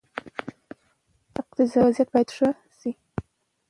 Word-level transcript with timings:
اقتصادي 1.39 1.85
وضعیت 1.87 2.09
باید 2.13 2.29
ښه 2.35 2.49
شي. 2.79 2.91